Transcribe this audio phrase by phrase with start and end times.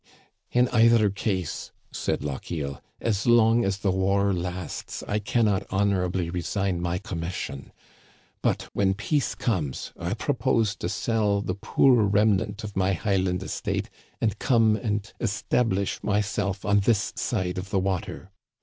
[0.59, 6.27] "In either case," said Lochiel," as long as the war lasts I can not honorably
[6.31, 7.71] resign my commission.
[8.41, 13.91] But when peace comes, I propose to sell the poor remnant of my Highland estate
[14.19, 18.31] and come and establish myself on this side of the water.